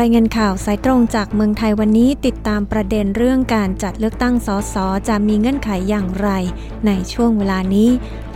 [0.00, 4.76] รายงานข่าวสายตรงจากเมืองไทยวันนี้ติดตามประเด็นเรื่องการจัดเลือกตั้งสส
[5.08, 6.28] จะมีเงื่อนไขอย่างไร
[6.86, 7.90] ในช่วงเวลานี้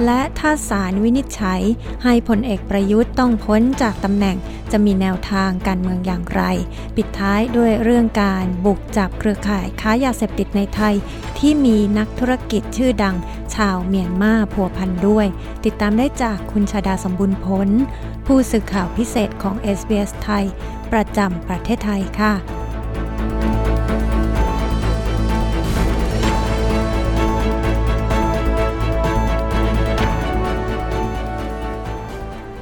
[0.04, 1.60] และถ้าศาลวินิจฉัย
[2.04, 4.36] ให้พลเอกประยุทธ์ต้องพ้นจากตำแหน่ง
[4.72, 6.42] จะมีแนวทางการเมืองอย่างไร
[6.96, 10.94] ปิดท้ายด้วยเรื่องการบุกจับเครือข่ายค้ายาเสพติดในไทย
[11.38, 13.16] ที่มีนักธุรกิจชื่อดัง
[13.54, 15.26] ชาวเมียนมาพัวพันด้วย
[15.64, 17.68] ติดตามได้จากคุณชาดาสมบุญพ้น
[18.26, 20.44] ผู้สื่อข่าวพิเศษของ SBS ไทย
[20.92, 22.32] ประจำประเทศไทยค่ะ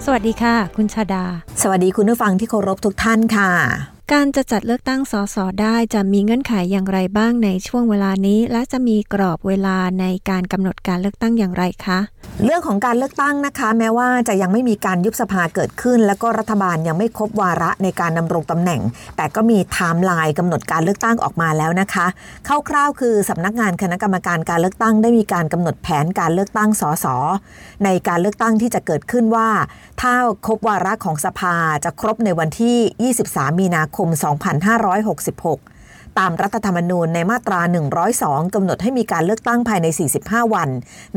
[0.05, 1.25] สวัสดีค่ะ คุณชาดา
[1.63, 3.51] สวัสดีคุณผู้ฟังที่เคารพทุกท่านค่ะ
[4.13, 11.99] การจะจัดเลือกตั้งสสได้จะมีเงื่อนไขอย่างไรบ้างในช่วงเวลานี้ และจะมีกรอบเวลาในการกำหนดการเลือกตั้งอย่างไรคะ
[12.45, 18.81] เรื่องของการเลือกตั้งนะคะ แม้ว่าจะยังไม่มีการยุบสภาเกิดขึ้น แล้วก็รัฐบาลยังไม่ครบวาระในการดำรงตำแหน่ง
[19.17, 22.07] แต่ก็มีไทม์ไลน์กำหนดการเลือกตั้งออกมาแล้วนะคะ
[22.69, 27.07] คร่าวๆคือสำนักงานคณะกรรมการการเลือกตั้งได้มีการกำหนดแผนการเลือกตั้งสส
[27.85, 29.49] ในการเลือกตั้งที่จะเกิดขึ้นว่า
[30.01, 30.13] ถ้า
[30.47, 34.09] ครบวาระของสภาจะครบในวันที่ 23 มีนาคม
[34.75, 35.76] 2566
[36.19, 37.61] ตามรัฐธรรมนูญในมาตรา
[38.09, 39.87] 102 กำหนดให้มีการเลือกตั้งภายใน
[40.21, 40.69] 45 วัน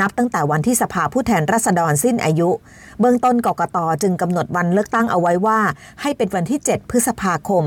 [0.02, 2.50] นับตั้งแต่วันที่สภาผู้แทนราษฎรสิ้นอายุ
[3.00, 5.60] เบื้องต้นกกตจึงกำหนดวันเลือกตั้งเอาไว้ว่า
[6.02, 7.64] ให้เป็นวันที่ 7 พฤษภาคม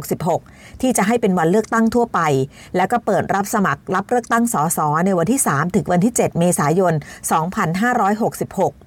[0.00, 2.20] 2566 ที่จะให้เป็นวันเลือกตั้งทั่วไป
[2.76, 8.85] แล้วก็เปิดรับสมัครรับเลือกตั้งสสในวันที่ 3 ถึงวันที่ 7 เมษายน 2566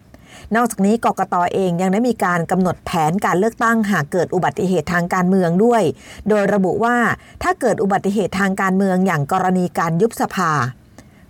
[0.55, 5.83] นอกจากนี้กกตอเองยังได้มีการกำหนดแผนการเลือกตั้งหากเกิดอุบัติเหตุทางการเมืองด้วย
[6.29, 6.97] โดยระบุว่า
[7.43, 10.51] ถ้าเกิดอุบัติเหตุทางการเมืองอย่างกรณีการยุบสภา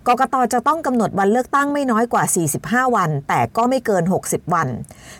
[0.08, 2.24] กกตจะต้องกำหนดวันเลือกตั้งไม่น้อยกว่า
[2.60, 4.68] 45 วัน แต่ก็ไม่เกิน 60 วัน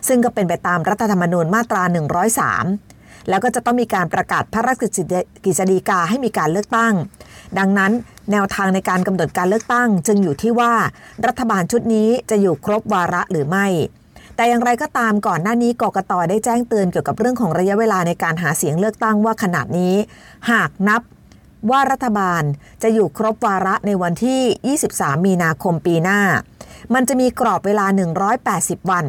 [0.07, 1.83] ซึ่งก็เป็นไปตามรัฐธรรมนูญมาตรา
[2.47, 2.90] 103
[3.29, 4.77] แล้วก็จะต้องมีการประกาศพระราช
[5.45, 6.93] กิจฎีกาให้มีการเลือกตั้ง
[7.57, 7.91] ดังนั้น
[8.31, 10.73] แนวทางในการกำหนดการเลือกตั้ง จึงอยู่ที่ว่า
[11.27, 13.67] รัฐบาลชุดนี้จะอยู่ครบวาระหรือไม่
[14.35, 19.95] แต่อย่างไรก็ตามก่อนหน้านี้กกตได้แจ้งเตือนเกี่ยวกับเรื่องของระยะเวลาในการหาเสียงเลือกตั้งว่าขนาดนี้
[20.51, 21.01] หากนับ
[21.71, 22.43] ว่ารัฐบาล
[22.83, 26.21] จะอยู่ครบวาระในวันที่ 23 มีนาคมปีหน้า
[26.93, 27.85] มันจะมีกรอบเวลา
[28.37, 29.05] 180 วัน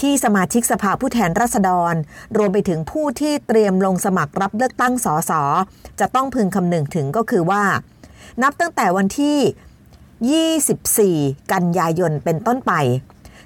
[0.00, 1.94] ที่สมาชิกสภาผู้แทนราษฎร
[2.36, 5.32] รวมไปถึงผู้ที่เตรียมลงสมัครรับเลือกตั้งสส
[6.00, 7.64] จะต้องพึงคำนึงถึงก็คือว่า
[8.42, 12.72] นับตั้งแต่วันที่ 24 กันยายนเป็นต้นไป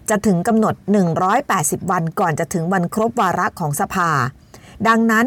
[0.09, 0.75] จะถึงกำหนด
[1.33, 4.11] 180 วันก่อนจะถึงวันครบวาระของสภา
[4.89, 5.27] ดังนั้น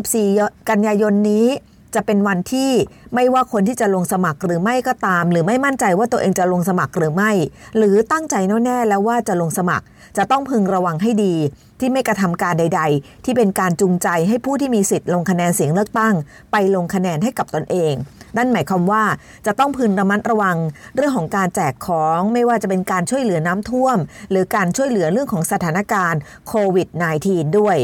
[0.00, 1.46] 24 กันยายนนี้
[1.94, 2.70] จะเป็นวันที่
[3.14, 7.30] ไม่ว่าคนที่จะลงสมัครหรือไม่ก็ตาม หรือไม่มั่นใจว่าตัวเองจะลงสมัครหรือไม่
[7.76, 9.84] หรือตั้งใจแน่ๆแล้วว่าจะลงสมัคร
[10.16, 11.34] จะต้องพึงระวังให้ดี
[11.80, 16.14] ที่ไม่กระทำการใด ๆ ที่เป็นการจูงใจให้ผู้ที่มีสิทธิ์ลงคะแนนเสียงเลือกตั้ง
[16.52, 17.94] ไปลงคะแนนให้กับตนเอง
[18.36, 19.04] นั่นหมายความว่า
[19.46, 20.56] จะต้องพึงระมัดระวัง
[20.96, 23.98] เรื่องของการแจกของไม่ว่าจะเป็นการช่วยเหลือน้ำท่วม
[24.30, 26.88] หรือการช่วยเหลือเรื่องของสถานการณ์โควิด
[27.22, 27.76] -19 ด้วย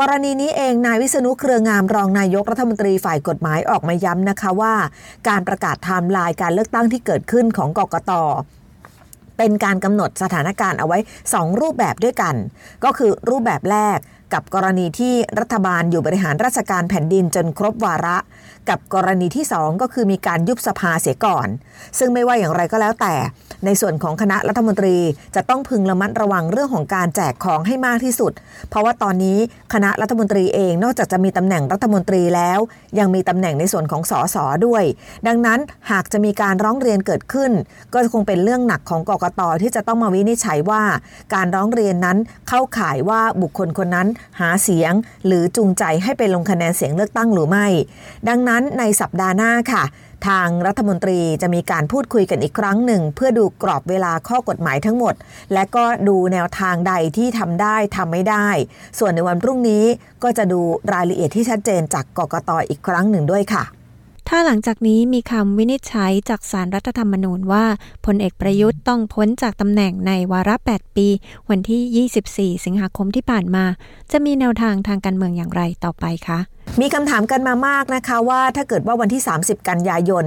[0.00, 4.74] กรณีนี้เองนายวิษณุเครืองามรองนายกรัฐมนตรีฝ่ายกฎหมายออกมาย้ำนะคะว่า
[5.28, 8.12] การประกาศไทม์ไลน์การเลือกตั้งที่เกิดขึ้นของกกต
[9.38, 10.98] เป็นการกำหนดสถานการณ์เอาไว้
[11.30, 12.34] 2 รูปแบบด้วยกัน
[12.84, 13.98] ก็คือรูปแบบแรก
[14.34, 18.18] กับกรณีที่รัฐบาลอยู่บริหารราชการแผ่นดินจนครบวาระ
[18.68, 21.48] กับกรณีที่ 2 ก็คือมีการยุบสภาเสียก่อน
[21.98, 23.14] ซึ่งไม่ว่าอย่างไรก็แล้วแต่
[23.64, 24.96] ในส่วนของคณะรัฐมนตรี
[25.34, 28.32] จะต้องพึงระมัดระวังเรื่องของการแจกของให้มากที่สุด
[28.68, 29.38] เพราะว่าตอนนี้
[29.74, 32.58] คณะรัฐมนตรีเองนอกจากจะมีตำแหน่งรัฐมนตรีแล้ว
[32.98, 34.84] ยังมีตำแหน่งในส่วนของสสด้วย
[35.26, 35.58] ดังนั้น
[35.90, 37.50] หากจะมีการร้องเรียนเกิดขึ้น
[37.92, 40.82] ก็คงเป็นเรื่องหนักของกกตที่จะต้องมาวินิจฉัยว่า
[41.34, 42.18] การร้องเรียนนั้น
[42.48, 44.08] เข้าข่ายว่าบุคคลคนนั้น
[44.40, 44.92] หาเสียง
[45.26, 47.66] หรือจูงใจให้ไปลงคะแนนเสียงเลือกตั้งหรือไม่
[48.28, 49.84] ดังนั้นในสัปดาห์หน้าค่ะ
[50.28, 55.14] ทางรัฐมนตรีจะมีการพูดคุยกันอีกครั้งหนึ่ง เพื่อดูกรอบเวลาข้อกฎหมายทั้งหมด
[55.52, 58.48] และก็ดูแนวทางใดที่ทำได้ทำไม่ได้
[58.98, 59.84] ส่วนในวันพรุ่งนี้
[60.22, 60.60] ก็จะดู
[60.92, 63.64] รายละเอียดที่ชัดเจนจากกกตออีกครั้งหนึ่งด้วยค่ะ
[64.28, 67.64] ถ้าหลังจากนี้มีคำวินิจฉัยจากสารรัฐธรรมนูญว่า
[68.06, 71.08] พลเอกประยุทธ์ต้องพ้นจากตำแหน่งในวาระ 8 ปี
[71.50, 73.64] วันที่ 24 สิงหาคมที่ผ่านมา
[74.12, 76.38] จะมีแนวทางทางการเมืองอย่างไรต่อไปคะ
[76.80, 80.26] มีคำถามกันมามากนะคะว่าถ้าเกิดว่าวันที่ 30 กันยายน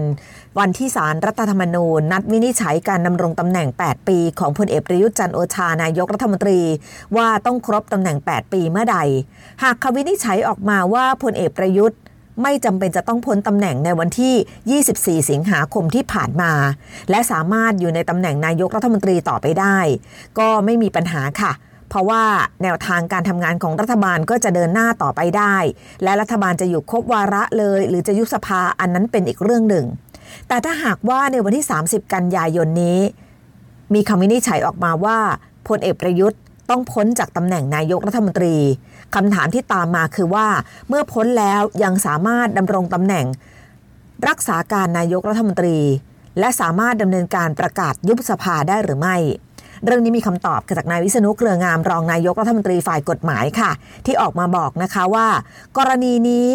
[0.59, 6.59] วันที่สารรัฐธรรมนูญ นัดวินิจฉัยการดำรงตำแหน่ง 8 ปีของพลเอกประยุทธ์จันโอชานายกรัฐมนตรี
[7.17, 8.97] ว่าต้องครบตำแหน่ง 8 ปีเมื่อใด
[9.63, 11.99] หากคำวินิจฉัยออกมาว่าพลเอกประยุทธ์
[12.41, 16.51] ไม่จำเป็นจะต้องพ้นตำแหน่งในวันที่ 24 สิงหาคมที่ผ่านมา
[17.09, 19.77] และสามารถอยู่ในตำแหน่งนายกรัฐมนตรีต่อไปได้
[20.39, 21.51] ก็ไม่มีปัญหาค่ะ
[21.89, 22.23] เพราะว่า
[22.63, 25.55] แนวทางการทำงานของรัฐบาลก็จะเดินหน้าต่อไปได้
[26.03, 29.85] และรัฐบาลจะอยู่ครบวาระเลย หรือจะยุบสภาอันนั้นเป็นอีกเรื่องหนึ่ง
[30.47, 32.99] แต่ถ้าหากว่าในวันที่ 30 กันยายนนี้
[33.93, 35.17] มีคำวินิจฉัยออกมาว่า
[35.67, 38.55] พลเอกประยุทธ์ ต้องพ้นจากตำแหน่งนายกรัฐมนตรี
[39.15, 40.47] คำถามที่ตามมาคือว่า
[40.87, 43.25] เมื่อพ้นแล้วยังสามารถดำรงตำแหน่ง
[44.27, 45.77] รักษาการนายกรัฐมนตรี
[46.39, 49.17] และสามารถดำเนินการประกาศยุบสภาได้หรือไม่
[49.85, 53.71] เรื่องนี้มีคำตอบจากนายวิษณุเครืองามรองนายกรัฐมนตรีฝ่ายกฎหมายค่ะ
[54.05, 55.27] ที่ออกมาบอกนะคะว่า
[55.77, 56.49] กรณีนี้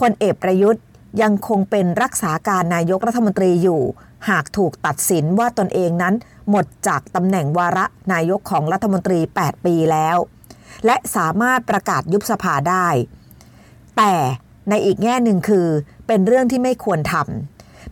[0.00, 0.84] พลเอกประยุทธ์
[1.22, 3.82] ยังคงเป็นรักษาการนายกรัฐมนตรีอยู่
[4.28, 6.14] หากถูกตัดสินว่าตนเองนั้น
[6.50, 10.16] หมดจากตำแหน่งวาระนายกของรัฐมนตรี 8 ปีแล้ว
[10.86, 12.88] และสามารถประกาศยุบสภาได้
[13.96, 14.14] แต่
[14.70, 15.66] ในอีกแง่หนึ่งคือ
[16.06, 17.26] เป็นเรื่องที่ไม่ควรทำ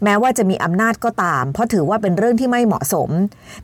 [0.04, 3.10] แม้ว่าจะมีอำนาจก็ตาม เพราะถือว่าเป็นเรื่องที่ไม่เหมาะสม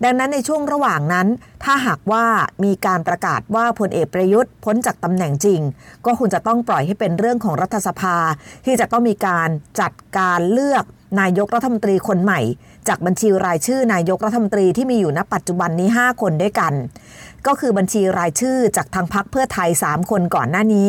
[0.04, 1.26] ดังนั้นในช่วงระหว่างนั้น
[1.64, 2.24] ถ้าหากว่า
[2.64, 5.60] มีการประกาศว่าพลเอกประยุทธ์พ้นจากตำแหน่งจริง
[6.04, 8.16] ก็ควรจะต้องปล่อยให้เป็นเรื่องของรัฐสภา
[8.64, 9.48] ที่จะต้องมีการ
[9.80, 10.84] จัดการเลือก
[11.20, 12.40] นายกรัฐมนตรีคนใหม่
[12.88, 16.72] จากบัญชีรายชื่อนายกรัฐมนตรีที่มีอยู่ณปัจจุบันนี้ 5 คนด้วยกัน
[17.46, 20.88] ก็คือบัญชีรายชื่อจากทางพักเพื่อไทย 3 คนก่อนหน้านี้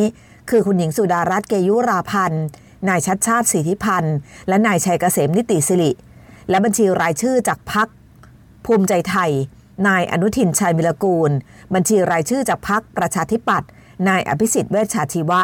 [0.50, 2.45] คือคุณหญิงสุดารัตน์เกยุราพันธ์
[2.89, 4.15] นายชัดชาติสิทธิพันธ์
[4.47, 5.92] และนายชัยเกษมนิติสิริ
[6.50, 7.88] และบัญชีรายชื่อจากพัก
[8.65, 9.31] ภูมิใจไทย
[9.88, 11.31] นายอนุทินชัยมิลกูล
[11.74, 13.69] บัญชีรายชื่อจากพักประชาธิปัตย์
[14.07, 15.41] นายอภิสิทธิ์เวชชาชีวะ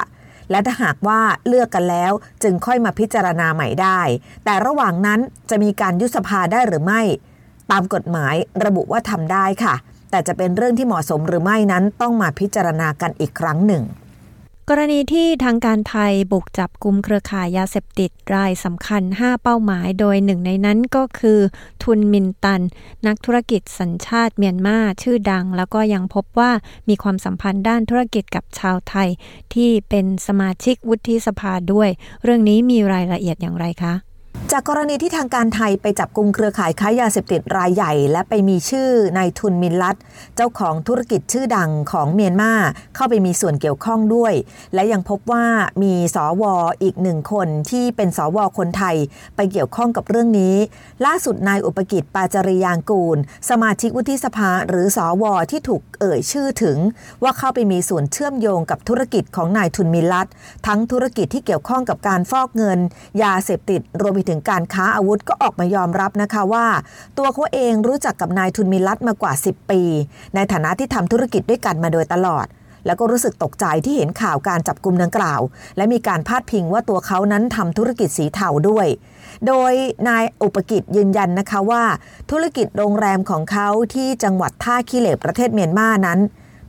[0.51, 2.11] และถ้าหากว่าเลือกกันแล้ว
[2.43, 4.01] จึงค่อยมาพิจารณาใหม่ได้
[4.45, 5.19] แต่ระหว่างนั้น
[5.49, 7.01] จะมีการยุบสภาได้หรือไม่
[7.71, 9.75] ตามกฎหมายระบุว่าทำได้ค่ะ
[10.11, 13.83] แต่จะเป็นเรื่องที่เหมาะสมหรือไม่นั้นต้องมาพิจารณากันอีกครั้งหนึ่ง
[14.69, 21.39] กรณีที่ทางการไทยบุกจับกลุ่มเครือข่ายยาเสพติดรายสำคัญ 5 เป้าหมาย โดยหนึ่งในนั้นก็คือ
[21.83, 22.61] ทุนมินตัน
[23.05, 26.51] นักธุรกิจสัญชาติเมียนมาชื่อดัง แล้วก็ยังพบว่า
[26.89, 29.09] มีความสัมพันธ์ด้านธุรกิจกับชาวไทย
[29.53, 31.89] ที่เป็นสมาชิกวุฒิสภาด้วย
[32.23, 33.93] เรื่องนี้มีรายละเอียดอย่างไรคะ
[34.51, 39.97] จากกรณีที่ทางการไทยไปจับกลุ่มเครือข่ายค้ายาเสพติดรายใหญ่ และไปมีชื่อนายทุนมินลัด
[40.35, 42.53] เจ้าของธุรกิจชื่อดังของเมียนมา
[42.95, 44.33] เข้าไปมีส่วนเกี่ยวข้องด้วย
[44.73, 45.45] และยังพบว่า
[45.83, 48.95] มีสวออีกหนึ่งคนที่เป็นสวคนไทย
[49.35, 50.55] ไปเกี่ยวข้องกับเรื่องนี้
[51.05, 53.17] ล่าสุดนายอุปกิจปาจริยางกูล
[53.49, 56.77] สมาชิกวุฒิสภาหรือสวที่ถูกเอ่ยชื่อถึง
[57.23, 60.27] ว่าเข้าไปมีส่วนเชื่อมโยงกับธุรกิจของนายทุนมินลัด
[60.67, 62.79] ทั้งธุรกิจที่เกี่ยวข้องกับการฟอกเงิน
[63.23, 66.65] ยาเสพติดรวมถึงการค้าอาวุธก็ออกมายอมรับนะคะว่า
[67.17, 69.81] ตัวเขาเองรู้จักกับนายทุนมิลัดมากว่า 10 ปี
[70.35, 72.47] ในฐานะที่ทำธุรกิจด้วยกันมาโดยตลอด
[72.85, 75.41] แล้วก็รู้สึกตกใจที่เห็นข่าวการจับกลุ่มดังกล่าว
[75.77, 78.87] และมีการพาดพิงว่าตัวเขานั้นทำธุรกิจสีเทาด้วย
[79.47, 79.73] โดย
[80.07, 81.83] นายอุปกิจยืนยันนะคะว่า
[82.31, 86.19] ธุรกิจโรงแรมของเขาที่จังหวัดท่าขี้เหล็ประเทศเมียนมานั้น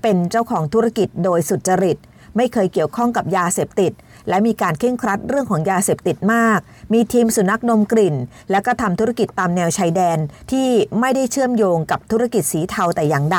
[0.02, 1.98] เป็นเจ้าของธุรกิจโดยสุจริต
[2.36, 3.92] ไม่เคยเกี่ยวข้องกับยาเสพติด
[4.28, 6.58] และมีการเคร่งครัดเรื่องของยาเสพติดมาก
[6.92, 8.16] มีทีมสุนัขนมกลิ่น
[8.50, 10.18] และก็ทำธุรกิจตามแนวชายแดน
[10.50, 10.68] ที่
[11.00, 13.38] ไม่ได้เชื่อมโยงกับธุรกิจสีเทาแต่อย่างใด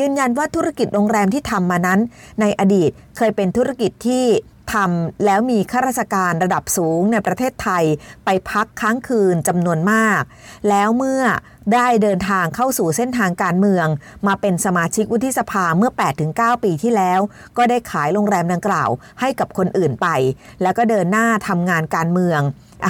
[0.00, 2.00] ยืนยันว่าธุรกิจโรงแรมที่ทำมานั้น
[2.40, 4.24] ในอดีตเคยเป็นธุรกิจที่
[4.72, 7.84] ทำแล้วมีข้าราชการระดับสูงในประเทศไทย
[8.24, 10.22] ไปพักค้างคืนจำนวนมาก
[10.68, 11.22] แล้วเมื่อ
[11.74, 13.86] ได้เดินทางเข้าสู่เส้นทางการเมือง
[14.26, 15.90] มาเป็นสมาชิกวุฒิสภาเมื่อ
[16.28, 17.20] 8-9 ปีที่แล้ว
[17.56, 20.08] ก็ได้ขายโรงแรมดังกล่าวให้กับคนอื่นไป
[20.62, 22.40] แล้วก็เดินหน้าทำงานการเมือง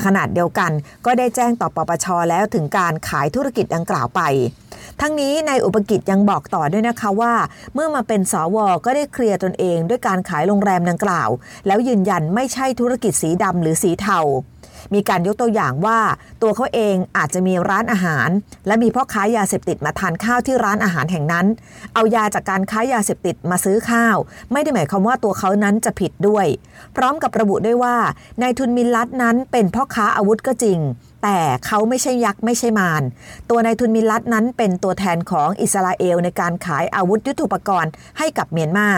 [0.06, 0.70] ขนาดเดียวกัน
[1.06, 4.20] ก็ได้แจ้งต่อปปชแล้วถึงการขายธุรกิจดังกล่าวไป
[5.00, 7.34] ทั้งนี้ในอุปกิจยังบอกต่อด้วยนะคะว่า
[7.74, 11.28] เมื่อมาเป็นสวก็ได้เคลียร์ตนเองด้วยการขายโรงแรมดังกล่าว
[11.66, 14.18] แล้วยืนยันไม่ใช่ธุรกิจสีดำหรือสีเทา
[14.94, 15.98] มีการยกตัวอย่างว่า
[16.42, 18.28] ตัวเขาเองอาจจะมีร้านอาหาร
[18.66, 21.46] และมีพ่อค้ายาเสพติดมาทานข้าวที่ร้านอาหารแห่งนั้น
[21.94, 24.16] เอายาจากการค้ายาเสพติดมาซื้อข้าว
[24.52, 26.46] ไม่ได้หมายความว่าตัวเขานั้นจะผิดด้วย
[26.96, 27.96] พร้อมกับระบุด้วยว่า
[28.42, 30.78] นายทุนมินลัดนั้นเป็นพ่อค้าอาวุธก็จริง
[31.24, 33.02] แต่เขาไม่ใช่ยักษ์ไม่ใช่มาร
[33.50, 38.88] ตัวนายทุนมินลัดนั้นเป็นตัวแทนของอิสราเอลในการขายอาวุธยุทโธปกรณ์ให้กับเมียนมา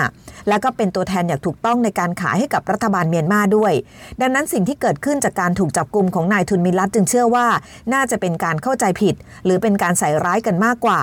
[0.49, 3.73] และก็เป็นตัวแทนอย่างถูกต้องในการขายให้กับรัฐบาลเมียนมาด้วย
[4.21, 7.47] ดังนั้นสิ่งที่เกิดขึ้นจากการถูกจับกลุ่มของนายทุนมินลัดจึงเชื่อว่า
[7.93, 9.15] น่าจะเป็นการเข้าใจผิด
[9.45, 11.01] หรือเป็นการใส่ร้ายกันมากกว่า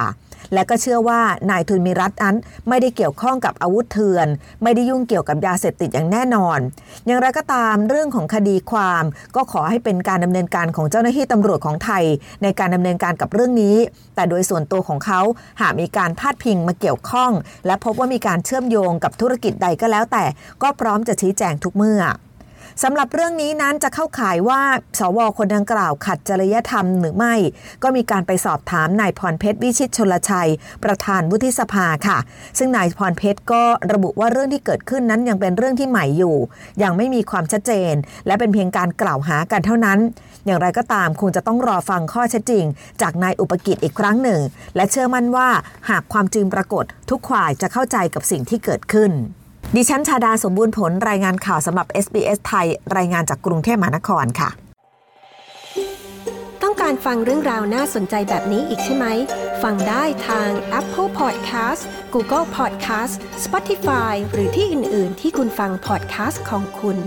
[0.53, 2.35] และก็เชื่อว่านายทุนมิรัตนั้น
[2.69, 4.27] ไม่ได้เกี่ยวข้องกับอาวุธเถื่อน
[4.63, 6.59] ไม่ได้ยุ่งเกี่ยวกับยาเสพติดอย่างแน่นอน
[7.05, 9.03] อย่างไรก็ตามเรื่องของคดีความ
[9.35, 12.03] ก็ขอให้เป็นการดำเนินการของเจ้าหน้าที่ตำรวจของไทย
[12.43, 13.77] ในการดำเนินการกับเรื่องนี้
[14.15, 15.21] แต่โดยส่วนตัวของเขา
[15.61, 17.31] หากมีการพาดพิงมาเกี่ยวข้อง
[17.65, 20.23] และพบว่ามีการเชื่อมโยงกับธุรกิจใดก็แล้วแต่
[20.61, 22.01] ก็พร้อมจะชี้แจงทุกเมื่อ
[22.81, 24.61] สำหรับเรื่องนี้นั้นจะเข้าข่ายว่า
[24.99, 27.35] สวคนดังกล่าวขัดจริยธรรมหรือไม่
[27.83, 30.49] ก็มีการไปสอบถามนายพรเพชรวิชิตชลชัย
[30.83, 32.17] ประธานวุฒิสภาค่ะ
[32.57, 33.63] ซึ่งนายพรเพชรก็
[33.93, 36.35] ระบุว่าเรื่องที่เกิดขึ้นนั้นยังเป็นเรื่องที่ใหม่อยู่
[36.83, 37.93] ยังไม่มีความชัดเจน
[38.27, 39.99] และเป็นเพียงการกล่าวหากันเท่านั้น
[40.45, 42.65] อย่างไรก็ตามคงจะต้องรอฟังข้อเท็จจริง
[43.01, 44.41] จากนายอุปกิจอีกครั้งหนึ่ง
[44.75, 45.49] และเชื่อมั่นว่า
[45.89, 49.13] หากความจริงปรากฏ ทุกฝ่ายจะเข้าใจกับสิ่งที่เกิดขึ้น
[49.75, 52.67] ดิฉันชาดาสมบูรณ์ผลรายงานข่าวสำหรับ SBS ไทย
[52.97, 54.49] รายงานจากกรุงเทพมหานครค่ะ
[56.63, 59.05] ต้องการฟังเรื่องราวน่าสนใจแบบนี้อีกใช่ไหม
[59.63, 61.81] ฟังได้ทาง Apple Podcast
[62.13, 66.97] Google Podcast Spotify หรือที่อื่น ๆ ที่คุณฟัง podcast ของคุณ